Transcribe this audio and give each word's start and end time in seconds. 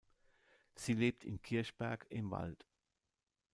Sie 0.73 0.93
lebt 0.95 1.23
in 1.23 1.43
Kirchberg 1.43 2.07
im 2.09 2.31
Wald. 2.31 2.65